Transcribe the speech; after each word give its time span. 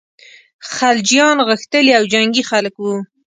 خلجیان 0.75 1.37
غښتلي 1.47 1.91
او 1.99 2.03
جنګي 2.13 2.43
خلک 2.49 2.73
ول. 2.77 2.99